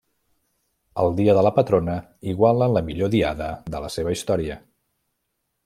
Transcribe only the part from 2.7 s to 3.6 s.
la millor diada